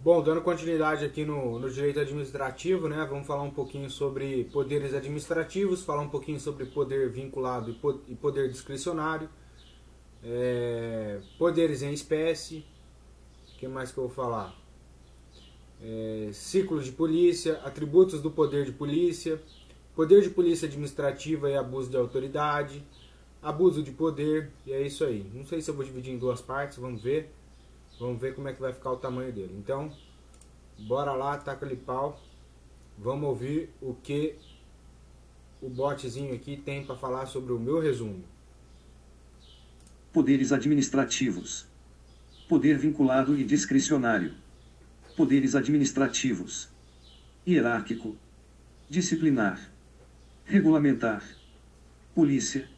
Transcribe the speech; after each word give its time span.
Bom, 0.00 0.22
dando 0.22 0.40
continuidade 0.42 1.04
aqui 1.04 1.24
no, 1.24 1.58
no 1.58 1.68
direito 1.68 1.98
administrativo, 1.98 2.88
né? 2.88 3.04
Vamos 3.10 3.26
falar 3.26 3.42
um 3.42 3.50
pouquinho 3.50 3.90
sobre 3.90 4.44
poderes 4.44 4.94
administrativos, 4.94 5.82
falar 5.82 6.02
um 6.02 6.08
pouquinho 6.08 6.38
sobre 6.38 6.66
poder 6.66 7.10
vinculado 7.10 7.76
e 8.06 8.14
poder 8.14 8.48
discricionário, 8.48 9.28
é, 10.22 11.20
poderes 11.36 11.82
em 11.82 11.92
espécie, 11.92 12.64
o 13.52 13.58
que 13.58 13.66
mais 13.66 13.90
que 13.90 13.98
eu 13.98 14.04
vou 14.04 14.12
falar? 14.14 14.54
É, 15.82 16.30
ciclos 16.32 16.84
de 16.84 16.92
polícia, 16.92 17.54
atributos 17.64 18.22
do 18.22 18.30
poder 18.30 18.64
de 18.64 18.72
polícia, 18.72 19.42
poder 19.96 20.22
de 20.22 20.30
polícia 20.30 20.68
administrativa 20.68 21.50
e 21.50 21.56
abuso 21.56 21.90
de 21.90 21.96
autoridade, 21.96 22.84
abuso 23.42 23.82
de 23.82 23.90
poder, 23.90 24.52
e 24.64 24.72
é 24.72 24.80
isso 24.80 25.04
aí. 25.04 25.28
Não 25.34 25.44
sei 25.44 25.60
se 25.60 25.68
eu 25.68 25.74
vou 25.74 25.84
dividir 25.84 26.14
em 26.14 26.18
duas 26.18 26.40
partes, 26.40 26.78
vamos 26.78 27.02
ver. 27.02 27.32
Vamos 27.98 28.20
ver 28.20 28.34
como 28.34 28.48
é 28.48 28.52
que 28.52 28.60
vai 28.60 28.72
ficar 28.72 28.92
o 28.92 28.96
tamanho 28.96 29.32
dele. 29.32 29.54
Então, 29.58 29.92
bora 30.78 31.12
lá, 31.12 31.36
taca 31.36 31.66
ali 31.66 31.76
pau. 31.76 32.20
Vamos 32.96 33.28
ouvir 33.28 33.70
o 33.80 33.94
que 33.94 34.36
o 35.60 35.68
botzinho 35.68 36.34
aqui 36.34 36.56
tem 36.56 36.84
para 36.84 36.96
falar 36.96 37.26
sobre 37.26 37.52
o 37.52 37.58
meu 37.58 37.80
resumo. 37.80 38.22
Poderes 40.12 40.52
administrativos. 40.52 41.66
Poder 42.48 42.78
vinculado 42.78 43.36
e 43.36 43.42
discricionário. 43.42 44.34
Poderes 45.16 45.56
administrativos. 45.56 46.68
Hierárquico. 47.46 48.16
Disciplinar. 48.88 49.60
Regulamentar. 50.44 51.22
Polícia. 52.14 52.68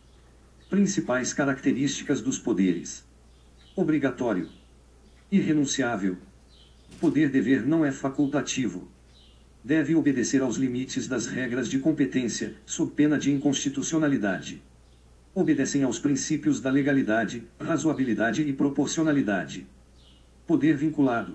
Principais 0.70 1.34
características 1.34 2.22
dos 2.22 2.38
poderes. 2.38 3.04
Obrigatório 3.76 4.59
irrenunciável. 5.30 6.16
Poder-dever 7.00 7.64
não 7.64 7.84
é 7.84 7.92
facultativo. 7.92 8.88
Deve 9.62 9.94
obedecer 9.94 10.42
aos 10.42 10.56
limites 10.56 11.06
das 11.06 11.26
regras 11.26 11.68
de 11.68 11.78
competência, 11.78 12.54
sob 12.66 12.92
pena 12.92 13.16
de 13.16 13.30
inconstitucionalidade. 13.30 14.60
Obedecem 15.32 15.84
aos 15.84 16.00
princípios 16.00 16.60
da 16.60 16.70
legalidade, 16.70 17.44
razoabilidade 17.60 18.42
e 18.42 18.52
proporcionalidade. 18.52 19.66
Poder 20.46 20.76
vinculado. 20.76 21.34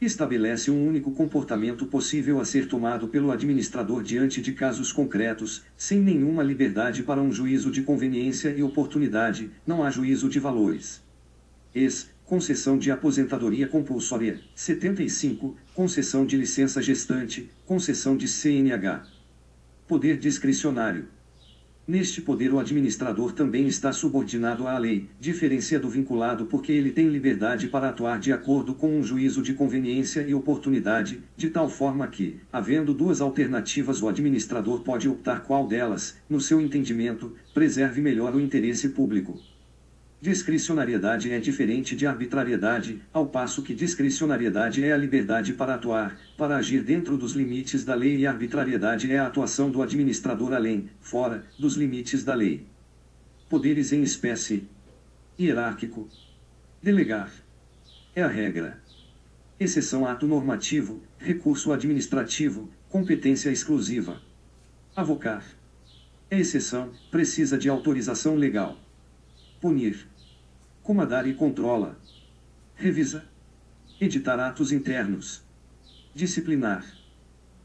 Estabelece 0.00 0.70
um 0.70 0.86
único 0.86 1.12
comportamento 1.12 1.86
possível 1.86 2.40
a 2.40 2.44
ser 2.44 2.68
tomado 2.68 3.08
pelo 3.08 3.30
administrador 3.30 4.02
diante 4.02 4.40
de 4.40 4.52
casos 4.52 4.92
concretos, 4.92 5.62
sem 5.76 6.00
nenhuma 6.00 6.42
liberdade 6.42 7.02
para 7.02 7.20
um 7.20 7.30
juízo 7.30 7.70
de 7.70 7.82
conveniência 7.82 8.48
e 8.50 8.62
oportunidade, 8.62 9.50
não 9.66 9.82
há 9.82 9.90
juízo 9.90 10.28
de 10.28 10.40
valores. 10.40 11.02
Ex, 11.74 12.13
concessão 12.24 12.78
de 12.78 12.90
aposentadoria 12.90 13.68
compulsória, 13.68 14.40
75, 14.54 15.54
concessão 15.74 16.24
de 16.24 16.36
licença 16.36 16.80
gestante, 16.80 17.50
concessão 17.66 18.16
de 18.16 18.26
CNH. 18.26 19.06
Poder 19.86 20.16
discricionário. 20.16 21.06
Neste 21.86 22.22
poder 22.22 22.50
o 22.50 22.58
administrador 22.58 23.32
também 23.32 23.66
está 23.66 23.92
subordinado 23.92 24.66
à 24.66 24.78
lei, 24.78 25.06
diferencia 25.20 25.78
do 25.78 25.90
vinculado 25.90 26.46
porque 26.46 26.72
ele 26.72 26.90
tem 26.90 27.08
liberdade 27.08 27.68
para 27.68 27.90
atuar 27.90 28.18
de 28.18 28.32
acordo 28.32 28.74
com 28.74 28.98
um 28.98 29.04
juízo 29.04 29.42
de 29.42 29.52
conveniência 29.52 30.22
e 30.22 30.32
oportunidade, 30.32 31.20
de 31.36 31.50
tal 31.50 31.68
forma 31.68 32.06
que, 32.08 32.40
havendo 32.50 32.94
duas 32.94 33.20
alternativas 33.20 34.00
o 34.00 34.08
administrador 34.08 34.80
pode 34.80 35.06
optar 35.10 35.42
qual 35.42 35.66
delas, 35.68 36.16
no 36.26 36.40
seu 36.40 36.58
entendimento, 36.58 37.34
preserve 37.52 38.00
melhor 38.00 38.34
o 38.34 38.40
interesse 38.40 38.88
público. 38.88 39.38
Discricionariedade 40.24 41.30
é 41.30 41.38
diferente 41.38 41.94
de 41.94 42.06
arbitrariedade, 42.06 43.02
ao 43.12 43.26
passo 43.26 43.62
que 43.62 43.74
discricionariedade 43.74 44.82
é 44.82 44.90
a 44.90 44.96
liberdade 44.96 45.52
para 45.52 45.74
atuar, 45.74 46.18
para 46.34 46.56
agir 46.56 46.82
dentro 46.82 47.18
dos 47.18 47.32
limites 47.32 47.84
da 47.84 47.94
lei 47.94 48.16
e 48.16 48.26
arbitrariedade 48.26 49.12
é 49.12 49.18
a 49.18 49.26
atuação 49.26 49.70
do 49.70 49.82
administrador 49.82 50.54
além, 50.54 50.88
fora, 50.98 51.44
dos 51.58 51.74
limites 51.74 52.24
da 52.24 52.34
lei. 52.34 52.66
Poderes 53.50 53.92
em 53.92 54.02
espécie. 54.02 54.66
Hierárquico. 55.38 56.08
Delegar. 56.82 57.30
É 58.16 58.22
a 58.22 58.28
regra. 58.28 58.80
Exceção 59.60 60.06
ato 60.06 60.26
normativo, 60.26 61.02
recurso 61.18 61.70
administrativo, 61.70 62.70
competência 62.88 63.50
exclusiva. 63.50 64.22
Avocar. 64.96 65.44
É 66.30 66.40
exceção, 66.40 66.92
precisa 67.10 67.58
de 67.58 67.68
autorização 67.68 68.36
legal. 68.36 68.78
Punir 69.60 70.13
comandar 70.84 71.26
e 71.26 71.32
controla, 71.32 71.98
revisa, 72.74 73.24
editar 73.98 74.38
atos 74.38 74.70
internos, 74.70 75.42
disciplinar, 76.14 76.84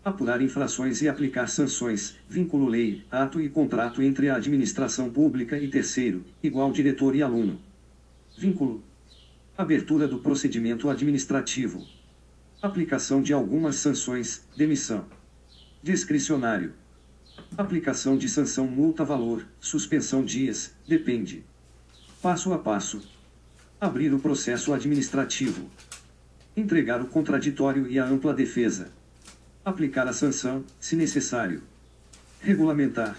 apurar 0.05 0.41
infrações 0.41 1.01
e 1.01 1.09
aplicar 1.09 1.49
sanções, 1.49 2.15
vínculo 2.29 2.65
lei, 2.65 3.03
ato 3.11 3.41
e 3.41 3.49
contrato 3.49 4.01
entre 4.01 4.29
a 4.29 4.37
administração 4.37 5.09
pública 5.09 5.59
e 5.59 5.67
terceiro, 5.67 6.23
igual 6.41 6.71
diretor 6.71 7.13
e 7.13 7.21
aluno. 7.21 7.59
Vínculo. 8.37 8.81
Abertura 9.57 10.07
do 10.07 10.19
procedimento 10.19 10.89
administrativo. 10.89 11.85
Aplicação 12.61 13.21
de 13.21 13.33
algumas 13.33 13.75
sanções, 13.75 14.47
demissão. 14.55 15.05
Discricionário. 15.83 16.71
Aplicação 17.57 18.17
de 18.17 18.29
sanção 18.29 18.65
multa-valor, 18.65 19.45
suspensão 19.59 20.23
dias, 20.23 20.73
depende. 20.87 21.43
Passo 22.21 22.51
a 22.51 22.57
passo. 22.57 23.01
Abrir 23.79 24.13
o 24.13 24.19
processo 24.19 24.73
administrativo. 24.73 25.69
Entregar 26.55 27.01
o 27.01 27.05
contraditório 27.05 27.87
e 27.87 27.97
a 27.97 28.05
ampla 28.05 28.33
defesa. 28.33 28.89
Aplicar 29.63 30.05
a 30.05 30.11
sanção, 30.11 30.65
se 30.81 30.97
necessário. 30.97 31.63
Regulamentar. 32.41 33.15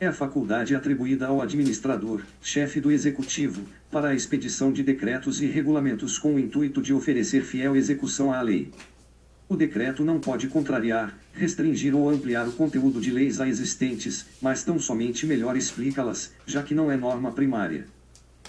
É 0.00 0.06
a 0.06 0.14
faculdade 0.14 0.74
atribuída 0.74 1.26
ao 1.26 1.42
administrador, 1.42 2.22
chefe 2.40 2.80
do 2.80 2.90
executivo, 2.90 3.60
para 3.90 4.08
a 4.08 4.14
expedição 4.14 4.72
de 4.72 4.82
decretos 4.82 5.42
e 5.42 5.46
regulamentos 5.46 6.18
com 6.18 6.36
o 6.36 6.38
intuito 6.38 6.80
de 6.80 6.94
oferecer 6.94 7.42
fiel 7.44 7.76
execução 7.76 8.32
à 8.32 8.40
lei. 8.40 8.72
O 9.46 9.54
decreto 9.54 10.02
não 10.02 10.18
pode 10.20 10.48
contrariar, 10.48 11.14
restringir 11.34 11.94
ou 11.94 12.08
ampliar 12.08 12.48
o 12.48 12.52
conteúdo 12.52 12.98
de 12.98 13.10
leis 13.10 13.36
já 13.36 13.46
existentes, 13.46 14.24
mas 14.40 14.64
tão 14.64 14.78
somente 14.78 15.26
melhor 15.26 15.54
explicá-las, 15.54 16.32
já 16.46 16.62
que 16.62 16.74
não 16.74 16.90
é 16.90 16.96
norma 16.96 17.30
primária 17.30 17.94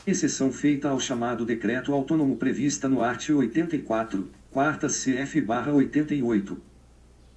exceção 0.07 0.53
feita 0.53 0.87
ao 0.87 1.01
chamado 1.01 1.45
decreto 1.45 1.91
autônomo 1.91 2.37
prevista 2.37 2.87
no 2.87 3.03
art. 3.03 3.29
84, 3.29 4.25
quarta 4.49 4.87
CF/88. 4.87 6.57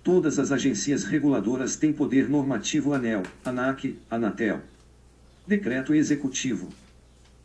Todas 0.04 0.38
as 0.38 0.52
agências 0.52 1.02
reguladoras 1.02 1.74
têm 1.74 1.92
poder 1.92 2.28
normativo 2.28 2.94
ANEL, 2.94 3.24
ANAC, 3.44 3.98
Anatel. 4.08 4.60
Decreto 5.44 5.92
executivo. 5.92 6.68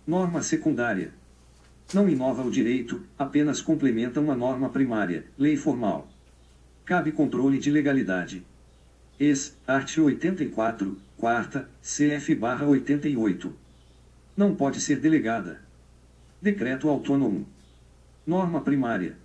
Norma 0.06 0.44
secundária. 0.44 1.10
Não 1.92 2.08
inova 2.08 2.44
o 2.44 2.52
direito, 2.52 3.02
apenas 3.18 3.62
complementa 3.62 4.22
uma 4.22 4.36
norma 4.36 4.70
primária, 4.70 5.26
lei 5.40 5.58
formal. 5.58 6.08
Cabe 6.86 7.12
controle 7.12 7.58
de 7.58 7.72
legalidade. 7.72 8.46
Ex, 9.20 9.58
art. 9.66 9.98
84, 9.98 10.96
quarta, 11.18 11.68
CF/88 11.84 13.65
não 14.36 14.54
pode 14.54 14.82
ser 14.82 15.00
delegada. 15.00 15.62
Decreto 16.42 16.90
autônomo. 16.90 17.48
Norma 18.28 18.60
primária. 18.60 19.16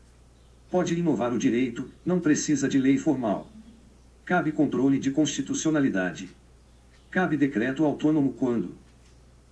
Pode 0.71 0.95
inovar 0.95 1.35
o 1.35 1.39
direito, 1.39 1.91
não 2.07 2.21
precisa 2.21 2.69
de 2.69 2.79
lei 2.79 2.97
formal. 2.97 3.51
Cabe 4.25 4.53
controle 4.53 5.01
de 5.01 5.11
constitucionalidade. 5.11 6.31
Cabe 7.11 7.37
decreto 7.37 7.85
autônomo 7.85 8.33
quando 8.35 8.73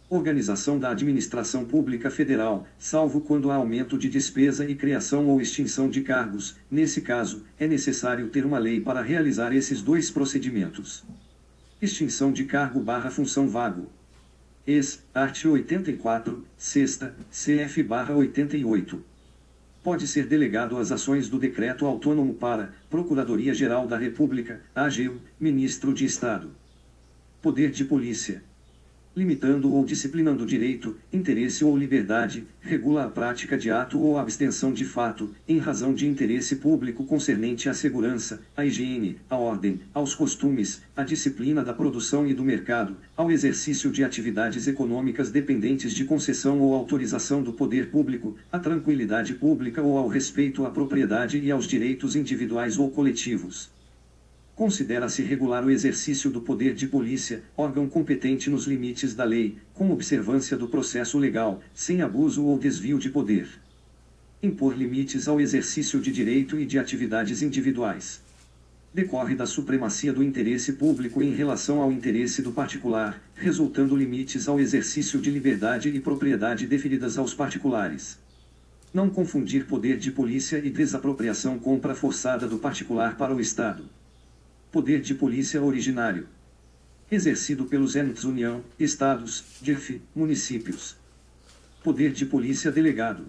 organização 0.08 0.78
da 0.78 0.90
administração 0.90 1.66
pública 1.66 2.10
federal, 2.10 2.66
salvo 2.78 3.20
quando 3.20 3.50
há 3.50 3.56
aumento 3.56 3.98
de 3.98 4.08
despesa 4.08 4.64
e 4.64 4.74
criação 4.74 5.26
ou 5.26 5.40
extinção 5.40 5.90
de 5.90 6.00
cargos, 6.00 6.56
nesse 6.70 7.02
caso, 7.02 7.44
é 7.58 7.66
necessário 7.66 8.28
ter 8.28 8.46
uma 8.46 8.58
lei 8.58 8.80
para 8.80 9.02
realizar 9.02 9.52
esses 9.52 9.82
dois 9.82 10.10
procedimentos. 10.10 11.04
Extinção 11.82 12.32
de 12.32 12.44
cargo 12.44 12.80
barra 12.80 13.10
função 13.10 13.48
vago. 13.48 13.90
Ex, 14.68 15.02
art. 15.14 15.46
84, 15.46 16.44
sexta, 16.58 17.16
CF-88. 17.32 19.00
Pode 19.82 20.06
ser 20.06 20.26
delegado 20.26 20.76
às 20.76 20.92
ações 20.92 21.26
do 21.30 21.38
Decreto 21.38 21.86
Autônomo 21.86 22.34
para, 22.34 22.74
Procuradoria-Geral 22.90 23.86
da 23.86 23.96
República, 23.96 24.60
AGU, 24.74 25.22
Ministro 25.40 25.94
de 25.94 26.04
Estado. 26.04 26.50
Poder 27.40 27.70
de 27.70 27.82
Polícia. 27.82 28.42
Limitando 29.18 29.74
ou 29.74 29.84
disciplinando 29.84 30.46
direito, 30.46 30.96
interesse 31.12 31.64
ou 31.64 31.76
liberdade, 31.76 32.46
regula 32.60 33.04
a 33.04 33.08
prática 33.08 33.58
de 33.58 33.68
ato 33.68 33.98
ou 33.98 34.16
abstenção 34.16 34.72
de 34.72 34.84
fato, 34.84 35.34
em 35.48 35.58
razão 35.58 35.92
de 35.92 36.06
interesse 36.06 36.54
público 36.54 37.04
concernente 37.04 37.68
à 37.68 37.74
segurança, 37.74 38.40
à 38.56 38.64
higiene, 38.64 39.18
à 39.28 39.36
ordem, 39.36 39.80
aos 39.92 40.14
costumes, 40.14 40.82
à 40.96 41.02
disciplina 41.02 41.64
da 41.64 41.74
produção 41.74 42.28
e 42.28 42.32
do 42.32 42.44
mercado, 42.44 42.96
ao 43.16 43.28
exercício 43.28 43.90
de 43.90 44.04
atividades 44.04 44.68
econômicas 44.68 45.32
dependentes 45.32 45.92
de 45.92 46.04
concessão 46.04 46.60
ou 46.60 46.72
autorização 46.72 47.42
do 47.42 47.52
poder 47.52 47.90
público, 47.90 48.36
à 48.52 48.58
tranquilidade 48.60 49.34
pública 49.34 49.82
ou 49.82 49.98
ao 49.98 50.06
respeito 50.06 50.64
à 50.64 50.70
propriedade 50.70 51.40
e 51.40 51.50
aos 51.50 51.66
direitos 51.66 52.14
individuais 52.14 52.78
ou 52.78 52.88
coletivos. 52.88 53.77
Considera-se 54.58 55.22
regular 55.22 55.64
o 55.64 55.70
exercício 55.70 56.32
do 56.32 56.40
poder 56.40 56.74
de 56.74 56.88
polícia, 56.88 57.44
órgão 57.56 57.88
competente 57.88 58.50
nos 58.50 58.66
limites 58.66 59.14
da 59.14 59.22
lei, 59.22 59.56
com 59.72 59.92
observância 59.92 60.56
do 60.56 60.66
processo 60.66 61.16
legal, 61.16 61.62
sem 61.72 62.02
abuso 62.02 62.44
ou 62.44 62.58
desvio 62.58 62.98
de 62.98 63.08
poder. 63.08 63.48
Impor 64.42 64.76
limites 64.76 65.28
ao 65.28 65.40
exercício 65.40 66.00
de 66.00 66.10
direito 66.10 66.58
e 66.58 66.66
de 66.66 66.76
atividades 66.76 67.40
individuais. 67.40 68.20
Decorre 68.92 69.36
da 69.36 69.46
supremacia 69.46 70.12
do 70.12 70.24
interesse 70.24 70.72
público 70.72 71.22
em 71.22 71.32
relação 71.32 71.80
ao 71.80 71.92
interesse 71.92 72.42
do 72.42 72.50
particular, 72.50 73.22
resultando 73.36 73.94
limites 73.94 74.48
ao 74.48 74.58
exercício 74.58 75.20
de 75.20 75.30
liberdade 75.30 75.88
e 75.88 76.00
propriedade 76.00 76.66
deferidas 76.66 77.16
aos 77.16 77.32
particulares. 77.32 78.18
Não 78.92 79.08
confundir 79.08 79.66
poder 79.66 79.98
de 79.98 80.10
polícia 80.10 80.58
e 80.58 80.68
desapropriação 80.68 81.60
compra 81.60 81.94
forçada 81.94 82.48
do 82.48 82.58
particular 82.58 83.16
para 83.16 83.32
o 83.32 83.40
Estado. 83.40 83.84
Poder 84.70 85.00
de 85.00 85.14
polícia 85.14 85.62
originário. 85.62 86.28
Exercido 87.10 87.64
pelos 87.64 87.96
entes 87.96 88.24
União, 88.24 88.62
Estados, 88.78 89.42
DIF, 89.62 90.02
municípios. 90.14 90.94
Poder 91.82 92.12
de 92.12 92.26
polícia 92.26 92.70
delegado. 92.70 93.24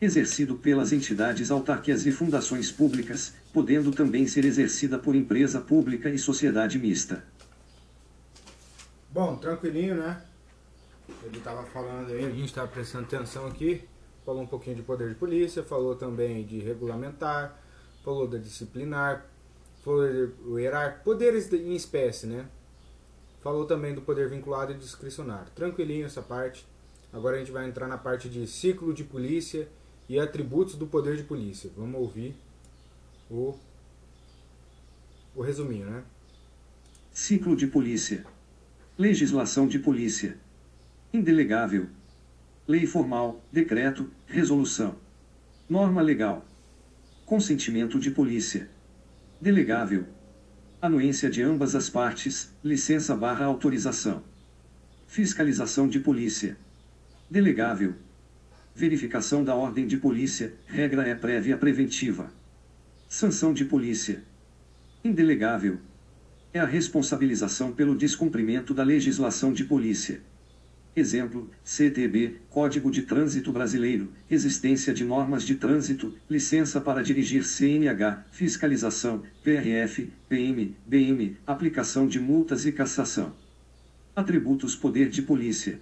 Exercido 0.00 0.56
pelas 0.56 0.92
entidades 0.92 1.50
autárquicas 1.50 2.06
e 2.06 2.10
fundações 2.10 2.72
públicas, 2.72 3.34
podendo 3.52 3.90
também 3.90 4.26
ser 4.26 4.46
exercida 4.46 4.98
por 4.98 5.14
empresa 5.14 5.60
pública 5.60 6.08
e 6.08 6.18
sociedade 6.18 6.78
mista. 6.78 7.22
Bom, 9.10 9.36
tranquilinho, 9.36 9.96
né? 9.96 10.22
Ele 11.22 11.36
estava 11.36 11.64
falando 11.64 12.10
aí, 12.12 12.24
a 12.24 12.30
gente 12.30 12.46
estava 12.46 12.68
prestando 12.68 13.04
atenção 13.04 13.46
aqui. 13.46 13.82
Falou 14.24 14.42
um 14.42 14.46
pouquinho 14.46 14.76
de 14.76 14.82
poder 14.82 15.10
de 15.10 15.16
polícia, 15.16 15.62
falou 15.62 15.94
também 15.94 16.46
de 16.46 16.60
regulamentar, 16.60 17.60
falou 18.02 18.26
da 18.26 18.38
disciplinar, 18.38 19.26
hierárquico, 20.58 21.04
poderes 21.04 21.52
em 21.52 21.74
espécie, 21.74 22.26
né? 22.26 22.46
Falou 23.40 23.64
também 23.64 23.94
do 23.94 24.02
poder 24.02 24.28
vinculado 24.28 24.72
e 24.72 24.76
discricionário. 24.76 25.50
Tranquilinho 25.54 26.06
essa 26.06 26.20
parte. 26.20 26.66
Agora 27.12 27.36
a 27.36 27.38
gente 27.38 27.52
vai 27.52 27.68
entrar 27.68 27.86
na 27.86 27.96
parte 27.96 28.28
de 28.28 28.46
ciclo 28.46 28.92
de 28.92 29.04
polícia 29.04 29.68
e 30.08 30.18
atributos 30.18 30.74
do 30.74 30.86
poder 30.86 31.16
de 31.16 31.22
polícia. 31.22 31.70
Vamos 31.76 32.00
ouvir 32.00 32.34
o, 33.30 33.54
o 35.34 35.40
resuminho, 35.40 35.86
né? 35.86 36.02
Ciclo 37.12 37.56
de 37.56 37.66
polícia. 37.66 38.26
Legislação 38.98 39.68
de 39.68 39.78
polícia. 39.78 40.36
Indelegável. 41.12 41.86
Lei 42.66 42.86
formal, 42.86 43.40
decreto, 43.52 44.10
resolução. 44.26 44.96
Norma 45.68 46.02
legal. 46.02 46.44
Consentimento 47.24 47.98
de 48.00 48.10
polícia 48.10 48.68
Delegável. 49.38 50.06
Anuência 50.80 51.28
de 51.28 51.42
ambas 51.42 51.74
as 51.74 51.90
partes, 51.90 52.50
licença 52.64 53.14
barra 53.14 53.44
autorização. 53.44 54.22
Fiscalização 55.06 55.86
de 55.86 56.00
polícia. 56.00 56.56
Delegável. 57.30 57.94
Verificação 58.74 59.44
da 59.44 59.54
ordem 59.54 59.86
de 59.86 59.98
polícia, 59.98 60.54
regra 60.64 61.06
é 61.06 61.14
prévia 61.14 61.54
preventiva. 61.58 62.32
Sanção 63.10 63.52
de 63.52 63.66
polícia. 63.66 64.24
Indelegável. 65.04 65.80
É 66.50 66.58
a 66.58 66.64
responsabilização 66.64 67.72
pelo 67.72 67.94
descumprimento 67.94 68.72
da 68.72 68.82
legislação 68.82 69.52
de 69.52 69.64
polícia. 69.64 70.22
Exemplo, 70.96 71.50
CTB, 71.62 72.36
Código 72.48 72.90
de 72.90 73.02
Trânsito 73.02 73.52
Brasileiro, 73.52 74.10
existência 74.30 74.94
de 74.94 75.04
normas 75.04 75.42
de 75.42 75.56
trânsito, 75.56 76.14
licença 76.26 76.80
para 76.80 77.02
dirigir 77.02 77.44
CNH, 77.44 78.24
fiscalização, 78.30 79.22
PRF, 79.44 80.10
PM, 80.26 80.74
BM, 80.86 81.36
aplicação 81.46 82.08
de 82.08 82.18
multas 82.18 82.64
e 82.64 82.72
cassação. 82.72 83.34
Atributos 84.16 84.74
Poder 84.74 85.10
de 85.10 85.20
Polícia. 85.20 85.78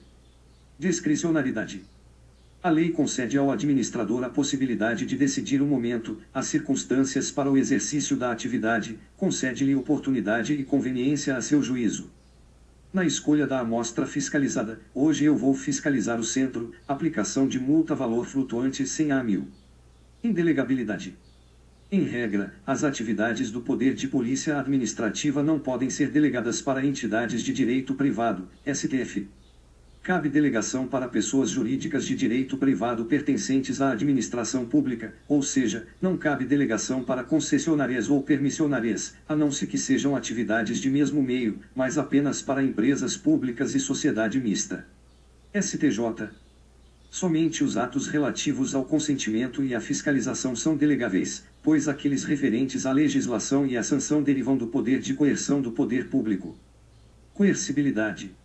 Discricionalidade. 0.76 1.84
A 2.60 2.68
lei 2.68 2.90
concede 2.90 3.38
ao 3.38 3.52
administrador 3.52 4.24
a 4.24 4.28
possibilidade 4.28 5.06
de 5.06 5.16
decidir 5.16 5.62
o 5.62 5.66
momento, 5.66 6.18
as 6.34 6.48
circunstâncias 6.48 7.30
para 7.30 7.48
o 7.48 7.56
exercício 7.56 8.16
da 8.16 8.32
atividade, 8.32 8.98
concede-lhe 9.16 9.76
oportunidade 9.76 10.54
e 10.54 10.64
conveniência 10.64 11.36
a 11.36 11.40
seu 11.40 11.62
juízo. 11.62 12.10
Na 12.94 13.04
escolha 13.04 13.44
da 13.44 13.58
amostra 13.58 14.06
fiscalizada, 14.06 14.78
hoje 14.94 15.24
eu 15.24 15.36
vou 15.36 15.52
fiscalizar 15.52 16.20
o 16.20 16.22
centro, 16.22 16.72
aplicação 16.86 17.48
de 17.48 17.58
multa 17.58 17.92
valor 17.92 18.24
flutuante 18.24 18.86
100 18.86 19.10
a 19.10 19.20
1000. 19.20 19.48
Indelegabilidade. 20.22 21.18
Em 21.90 22.04
regra, 22.04 22.54
as 22.64 22.84
atividades 22.84 23.50
do 23.50 23.60
Poder 23.60 23.94
de 23.94 24.06
Polícia 24.06 24.60
Administrativa 24.60 25.42
não 25.42 25.58
podem 25.58 25.90
ser 25.90 26.08
delegadas 26.08 26.62
para 26.62 26.86
entidades 26.86 27.42
de 27.42 27.52
direito 27.52 27.96
privado, 27.96 28.48
STF. 28.64 29.26
Cabe 30.04 30.28
delegação 30.28 30.86
para 30.86 31.08
pessoas 31.08 31.48
jurídicas 31.48 32.04
de 32.04 32.14
direito 32.14 32.58
privado 32.58 33.06
pertencentes 33.06 33.80
à 33.80 33.92
administração 33.92 34.66
pública, 34.66 35.14
ou 35.26 35.42
seja, 35.42 35.86
não 35.98 36.14
cabe 36.14 36.44
delegação 36.44 37.02
para 37.02 37.24
concessionárias 37.24 38.10
ou 38.10 38.22
permissionárias, 38.22 39.16
a 39.26 39.34
não 39.34 39.50
ser 39.50 39.66
que 39.66 39.78
sejam 39.78 40.14
atividades 40.14 40.78
de 40.78 40.90
mesmo 40.90 41.22
meio, 41.22 41.58
mas 41.74 41.96
apenas 41.96 42.42
para 42.42 42.62
empresas 42.62 43.16
públicas 43.16 43.74
e 43.74 43.80
sociedade 43.80 44.38
mista. 44.38 44.86
STJ. 45.58 46.28
Somente 47.10 47.64
os 47.64 47.78
atos 47.78 48.06
relativos 48.06 48.74
ao 48.74 48.84
consentimento 48.84 49.64
e 49.64 49.74
à 49.74 49.80
fiscalização 49.80 50.54
são 50.54 50.76
delegáveis, 50.76 51.46
pois 51.62 51.88
aqueles 51.88 52.24
referentes 52.24 52.84
à 52.84 52.92
legislação 52.92 53.66
e 53.66 53.74
à 53.74 53.82
sanção 53.82 54.22
derivam 54.22 54.54
do 54.54 54.66
poder 54.66 55.00
de 55.00 55.14
coerção 55.14 55.62
do 55.62 55.72
poder 55.72 56.10
público. 56.10 56.58
Coercibilidade. 57.32 58.36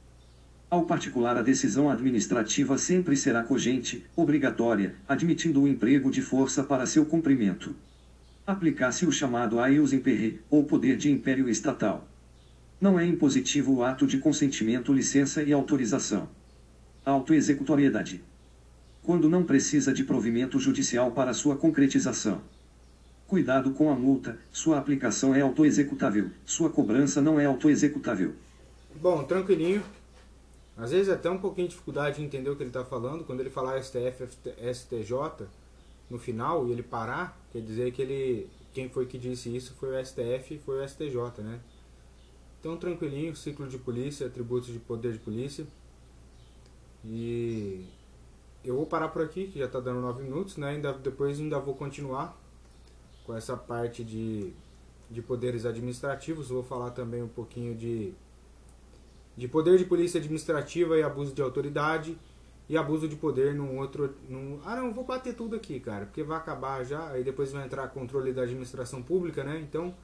Ao 0.70 0.84
particular, 0.86 1.36
a 1.36 1.42
decisão 1.42 1.90
administrativa 1.90 2.78
sempre 2.78 3.18
será 3.18 3.42
cogente, 3.42 4.06
obrigatória, 4.16 4.94
admitindo 5.08 5.64
o 5.64 5.68
emprego 5.68 6.12
de 6.12 6.22
força 6.22 6.64
para 6.64 6.86
seu 6.86 7.04
cumprimento. 7.08 7.76
Aplicar-se 8.46 9.04
o 9.04 9.12
chamado 9.12 9.60
aius 9.60 9.94
imperre, 9.94 10.40
ou 10.48 10.64
poder 10.64 10.96
de 10.96 11.10
império 11.10 11.50
estatal. 11.50 12.08
Não 12.80 13.00
é 13.00 13.06
impositivo 13.06 13.74
o 13.74 13.84
ato 13.84 14.06
de 14.06 14.20
consentimento, 14.20 14.94
licença 14.94 15.42
e 15.42 15.52
autorização. 15.52 16.30
Autoexecutoriedade. 17.04 18.24
Quando 19.02 19.28
não 19.28 19.44
precisa 19.44 19.92
de 19.92 20.04
provimento 20.04 20.60
judicial 20.60 21.12
para 21.12 21.34
sua 21.34 21.56
concretização. 21.56 22.42
Cuidado 23.26 23.72
com 23.72 23.90
a 23.90 23.96
multa, 23.96 24.38
sua 24.52 24.78
aplicação 24.78 25.34
é 25.34 25.42
autoexecutável, 25.42 26.30
sua 26.46 26.70
cobrança 26.70 27.22
não 27.22 27.40
é 27.40 27.46
autoexecutável. 27.46 28.34
Bom, 29.02 29.24
tranquilinho. 29.24 29.84
Às 30.80 30.92
vezes 30.92 31.10
é 31.10 31.14
até 31.14 31.30
um 31.30 31.38
pouquinho 31.38 31.68
de 31.68 31.74
dificuldade 31.74 32.18
de 32.18 32.24
entender 32.24 32.50
o 32.50 32.56
que 32.56 32.64
ele 32.64 32.70
está 32.70 32.86
falando. 32.86 33.26
Quando 33.26 33.42
ele 33.42 33.50
falar 33.50 33.82
STF, 33.84 34.26
STJ 34.74 35.46
no 36.10 36.18
final 36.18 36.66
e 36.68 36.72
ele 36.72 36.82
parar, 36.82 37.38
quer 37.52 37.62
dizer 37.62 37.92
que 37.92 38.02
ele, 38.02 38.50
quem 38.74 38.88
foi 38.90 39.06
que 39.06 39.18
disse 39.18 39.54
isso 39.54 39.76
foi 39.76 39.90
o 39.90 40.06
STF 40.06 40.56
e 40.56 40.58
foi 40.58 40.82
o 40.82 40.88
STJ, 40.88 41.44
né? 41.44 41.60
Então 42.60 42.78
tranquilinho, 42.78 43.36
ciclo 43.36 43.68
de 43.68 43.78
polícia, 43.78 44.26
atributos 44.26 44.70
de 44.72 44.80
poder 44.80 45.12
de 45.12 45.20
polícia. 45.20 45.68
E 47.04 47.86
eu 48.64 48.76
vou 48.78 48.86
parar 48.86 49.10
por 49.10 49.22
aqui, 49.22 49.48
que 49.48 49.60
já 49.60 49.66
está 49.66 49.82
dando 49.82 50.00
9 50.00 50.24
minutos, 50.24 50.56
né? 50.56 50.70
Ainda, 50.70 50.94
depois 50.94 51.40
ainda 51.40 51.60
vou 51.60 51.76
continuar 51.76 52.38
com 53.26 53.36
essa 53.36 53.58
parte 53.58 54.02
de, 54.02 54.54
de 55.12 55.22
poderes 55.22 55.66
administrativos. 55.66 56.50
Vou 56.50 56.64
falar 56.64 56.92
também 56.92 57.22
um 57.22 57.28
pouquinho 57.28 57.76
de 57.76 58.14
de 59.40 59.48
poder 59.48 59.78
de 59.78 59.86
polícia 59.86 60.20
administrativa 60.20 60.98
e 60.98 61.02
abuso 61.02 61.34
de 61.34 61.42
autoridade 61.42 62.18
e 62.68 62.78
abuso 62.78 63.08
de 63.08 63.16
poder 63.16 63.56
num 63.56 63.78
outro. 63.78 64.14
Num... 64.28 64.60
Ah, 64.66 64.76
não, 64.76 64.94
vou 64.94 65.06
bater 65.06 65.34
tudo 65.34 65.56
aqui, 65.56 65.80
cara, 65.80 66.06
porque 66.06 66.22
vai 66.22 66.38
acabar 66.38 66.84
já, 66.84 67.08
aí 67.08 67.24
depois 67.24 67.54
vai 67.54 67.66
entrar 67.66 67.88
controle 67.88 68.34
da 68.34 68.42
administração 68.42 69.02
pública, 69.02 69.42
né? 69.42 69.58
Então, 69.62 69.96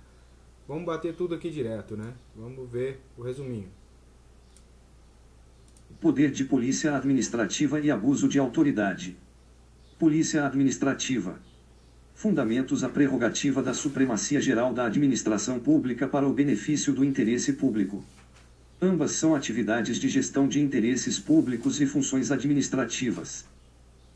vamos 0.65 0.85
bater 0.85 1.13
tudo 1.13 1.35
aqui 1.35 1.49
direto, 1.49 1.97
né? 1.97 2.13
Vamos 2.33 2.71
ver 2.71 3.01
o 3.17 3.23
resuminho. 3.23 3.67
Poder 5.99 6.31
de 6.31 6.45
polícia 6.45 6.95
administrativa 6.95 7.81
e 7.81 7.91
abuso 7.91 8.29
de 8.29 8.39
autoridade. 8.39 9.17
Polícia 9.99 10.45
administrativa. 10.45 11.41
Fundamentos 12.13 12.85
a 12.85 12.89
prerrogativa 12.89 13.61
da 13.61 13.73
supremacia 13.73 14.39
geral 14.39 14.73
da 14.73 14.85
administração 14.85 15.59
pública 15.59 16.07
para 16.07 16.25
o 16.25 16.33
benefício 16.33 16.93
do 16.93 17.03
interesse 17.03 17.51
público 17.51 18.01
Ambas 18.81 19.11
são 19.11 19.33
atividades 19.33 19.97
de 19.97 20.09
gestão 20.09 20.47
de 20.47 20.59
interesses 20.59 21.17
públicos 21.17 21.79
e 21.79 21.85
funções 21.85 22.29
administrativas. 22.29 23.45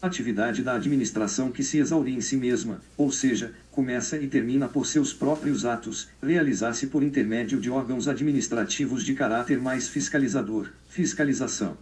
Atividade 0.02 0.64
da 0.64 0.76
administração 0.76 1.52
que 1.52 1.64
se 1.64 1.78
exaure 1.78 2.14
em 2.14 2.22
si 2.22 2.36
mesma, 2.36 2.82
ou 2.98 3.12
seja, 3.12 3.54
começa 3.72 4.18
e 4.18 4.28
termina 4.28 4.68
por 4.68 4.86
seus 4.86 5.14
próprios 5.14 5.66
atos, 5.66 6.10
realizar-se 6.22 6.88
por 6.88 7.04
intermédio 7.04 7.60
de 7.60 7.70
órgãos 7.70 8.08
administrativos 8.08 9.04
de 9.04 9.14
caráter 9.14 9.60
mais 9.60 9.88
fiscalizador, 9.88 10.70
fiscalização. 10.90 11.78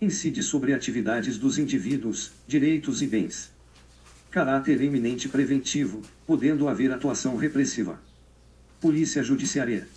Incide 0.00 0.42
sobre 0.42 0.72
atividades 0.72 1.36
dos 1.36 1.58
indivíduos, 1.58 2.30
direitos 2.46 3.02
e 3.02 3.06
bens. 3.06 3.50
Caráter 4.30 4.80
eminente 4.80 5.28
preventivo, 5.28 6.02
podendo 6.26 6.68
haver 6.68 6.92
atuação 6.92 7.36
repressiva. 7.36 8.00
Polícia 8.80 9.22
Judiciária. 9.22 9.88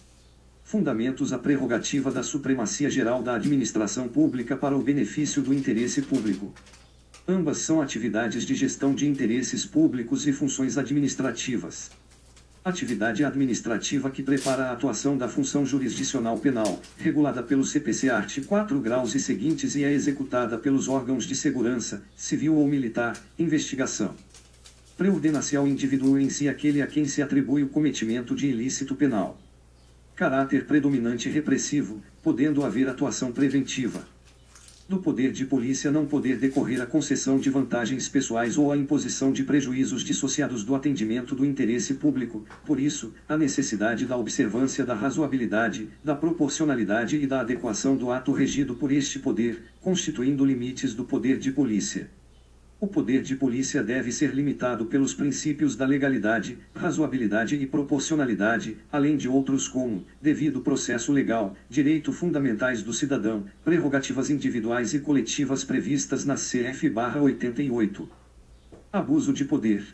Fundamentos 0.63 1.33
a 1.33 1.37
prerrogativa 1.37 2.09
da 2.09 2.23
supremacia 2.23 2.89
geral 2.89 3.21
da 3.21 3.35
administração 3.35 4.07
pública 4.07 4.55
para 4.55 4.77
o 4.77 4.81
benefício 4.81 5.41
do 5.41 5.53
interesse 5.53 6.01
público. 6.01 6.53
Ambas 7.27 7.57
são 7.57 7.81
atividades 7.81 8.45
de 8.45 8.55
gestão 8.55 8.95
de 8.95 9.07
interesses 9.07 9.65
públicos 9.65 10.25
e 10.27 10.31
funções 10.31 10.77
administrativas. 10.77 11.91
Atividade 12.63 13.25
administrativa 13.25 14.09
que 14.09 14.23
prepara 14.23 14.65
a 14.65 14.71
atuação 14.71 15.17
da 15.17 15.27
função 15.27 15.65
jurisdicional 15.65 16.37
penal, 16.37 16.79
regulada 16.97 17.43
pelo 17.43 17.65
CPC 17.65 18.09
Art 18.09 18.39
4 18.45 18.79
graus 18.79 19.13
e 19.13 19.19
seguintes 19.19 19.75
e 19.75 19.83
é 19.83 19.91
executada 19.91 20.57
pelos 20.57 20.87
órgãos 20.87 21.25
de 21.25 21.35
segurança, 21.35 22.03
civil 22.15 22.55
ou 22.55 22.67
militar, 22.67 23.19
investigação. 23.37 24.15
Preordenacial 24.97 25.67
indivíduo 25.67 26.17
em 26.17 26.29
si 26.29 26.47
aquele 26.47 26.81
a 26.81 26.87
quem 26.87 27.05
se 27.05 27.21
atribui 27.21 27.63
o 27.63 27.69
cometimento 27.69 28.35
de 28.35 28.47
ilícito 28.47 28.95
penal 28.95 29.39
caráter 30.15 30.65
predominante 30.65 31.29
repressivo, 31.29 32.01
podendo 32.21 32.63
haver 32.63 32.87
atuação 32.87 33.31
preventiva. 33.31 34.05
Do 34.87 34.97
poder 34.97 35.31
de 35.31 35.45
polícia 35.45 35.89
não 35.89 36.05
poder 36.05 36.37
decorrer 36.37 36.81
a 36.81 36.85
concessão 36.85 37.39
de 37.39 37.49
vantagens 37.49 38.09
pessoais 38.09 38.57
ou 38.57 38.73
a 38.73 38.77
imposição 38.77 39.31
de 39.31 39.41
prejuízos 39.41 40.03
dissociados 40.03 40.65
do 40.65 40.75
atendimento 40.75 41.33
do 41.33 41.45
interesse 41.45 41.93
público, 41.93 42.45
por 42.65 42.77
isso, 42.77 43.13
a 43.27 43.37
necessidade 43.37 44.05
da 44.05 44.17
observância 44.17 44.85
da 44.85 44.93
razoabilidade, 44.93 45.87
da 46.03 46.13
proporcionalidade 46.13 47.15
e 47.15 47.25
da 47.25 47.39
adequação 47.39 47.95
do 47.95 48.11
ato 48.11 48.33
regido 48.33 48.75
por 48.75 48.91
este 48.91 49.17
poder, 49.17 49.63
constituindo 49.79 50.43
limites 50.43 50.93
do 50.93 51.05
poder 51.05 51.39
de 51.39 51.53
polícia. 51.53 52.09
O 52.83 52.87
poder 52.87 53.21
de 53.21 53.35
polícia 53.35 53.83
deve 53.83 54.11
ser 54.11 54.33
limitado 54.33 54.87
pelos 54.87 55.13
princípios 55.13 55.75
da 55.75 55.85
legalidade, 55.85 56.57
razoabilidade 56.73 57.55
e 57.55 57.67
proporcionalidade, 57.67 58.75
além 58.91 59.15
de 59.15 59.29
outros 59.29 59.67
como 59.67 60.03
devido 60.19 60.61
processo 60.61 61.11
legal, 61.11 61.55
direito 61.69 62.11
fundamentais 62.11 62.81
do 62.81 62.91
cidadão, 62.91 63.45
prerrogativas 63.63 64.31
individuais 64.31 64.95
e 64.95 64.99
coletivas 64.99 65.63
previstas 65.63 66.25
na 66.25 66.33
CF/88. 66.33 68.09
Abuso 68.91 69.31
de 69.31 69.45
poder. 69.45 69.85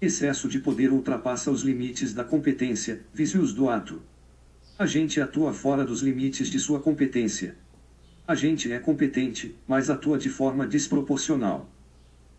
Excesso 0.00 0.48
de 0.48 0.60
poder 0.60 0.92
ultrapassa 0.92 1.50
os 1.50 1.62
limites 1.62 2.14
da 2.14 2.22
competência, 2.22 3.00
vícios 3.12 3.52
do 3.52 3.68
ato. 3.68 4.00
Agente 4.78 5.20
atua 5.20 5.52
fora 5.52 5.84
dos 5.84 6.00
limites 6.00 6.46
de 6.46 6.60
sua 6.60 6.78
competência. 6.78 7.56
Agente 8.24 8.70
é 8.70 8.78
competente, 8.78 9.56
mas 9.66 9.90
atua 9.90 10.16
de 10.16 10.28
forma 10.28 10.64
desproporcional 10.64 11.73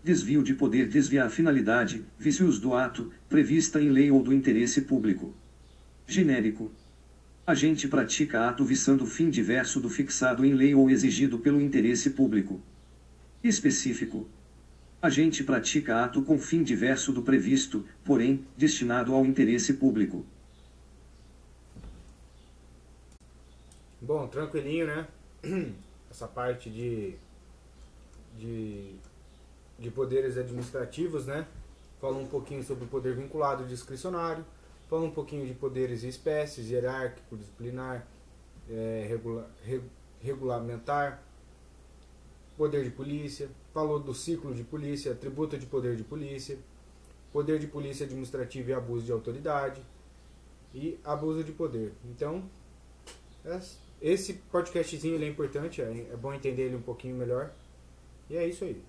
desvio 0.06 0.44
de 0.44 0.54
poder 0.54 0.88
desvia 0.88 1.26
a 1.26 1.30
finalidade, 1.32 2.06
vícios 2.20 2.60
do 2.60 2.76
ato, 2.76 3.12
prevista 3.28 3.82
em 3.82 3.90
lei 3.90 4.12
ou 4.12 4.22
do 4.22 4.32
interesse 4.32 4.82
público. 4.82 5.34
Genérico. 6.06 6.72
Agente 7.48 7.88
pratica 7.88 8.48
ato 8.48 8.64
visando 8.64 9.04
fim 9.08 9.32
diverso 9.32 9.80
do 9.80 9.90
fixado 9.90 10.46
em 10.46 10.54
lei 10.54 10.76
ou 10.76 10.92
exigido 10.92 11.40
pelo 11.40 11.60
interesse 11.60 12.12
público. 12.12 12.62
Específico. 13.44 14.30
Agente 15.02 15.44
pratica 15.44 16.04
ato 16.04 16.22
com 16.22 16.38
fim 16.38 16.62
diverso 16.62 17.12
do 17.12 17.24
previsto, 17.24 17.84
porém, 18.04 18.46
destinado 18.56 19.12
ao 19.12 19.26
interesse 19.26 19.74
público. 19.74 20.24
Bom, 24.00 24.28
tranquilinho, 24.28 24.86
né? 24.86 25.08
Essa 26.12 26.28
parte 26.28 26.70
de, 26.70 27.16
de 28.38 28.94
de 29.78 29.92
poderes 29.92 30.38
administrativos, 30.38 31.26
né? 31.26 31.48
Fala 32.00 32.18
um 32.18 32.28
pouquinho 32.28 32.64
sobre 32.64 32.86
o 32.86 32.88
poder 32.88 33.16
vinculado 33.16 33.64
e 33.64 33.68
discricionário, 33.68 34.46
fala 34.90 35.04
um 35.04 35.12
pouquinho 35.12 35.46
de 35.46 35.54
poderes 35.54 36.04
e 36.04 36.08
espécies, 36.08 36.70
hierárquico, 36.70 37.38
disciplinar, 37.38 38.06
é, 38.70 39.06
regula, 39.08 39.50
reg, 39.64 39.82
regulamentar, 40.22 41.24
poder 42.58 42.84
de 42.84 42.90
polícia, 42.90 43.50
falou 43.74 44.00
do 44.00 44.14
ciclo 44.14 44.54
de 44.54 44.64
polícia, 44.64 45.14
tributo 45.14 45.58
de 45.58 45.66
poder 45.66 45.96
de 45.96 46.04
polícia, 46.04 46.58
poder 47.32 47.60
de 47.60 47.68
polícia 47.68 48.06
administrativo 48.06 48.70
e 48.70 48.74
abuso 48.74 49.06
de 49.06 49.12
autoridade 49.12 49.82
e 50.74 50.98
abuso 51.04 51.44
de 51.44 51.52
poder. 51.52 51.94
Então, 52.06 52.44
esse 54.02 54.34
podcastzinho 54.52 55.22
é 55.22 55.28
importante, 55.28 55.82
é, 55.82 56.08
é 56.12 56.16
bom 56.16 56.34
entender 56.34 56.64
ele 56.64 56.76
um 56.76 56.82
pouquinho 56.82 57.16
melhor. 57.16 57.52
E 58.30 58.38
é 58.38 58.48
isso 58.48 58.64
aí. 58.64 58.82